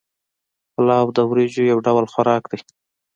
[0.73, 2.59] پلاو د وریجو یو ډول خوراک دی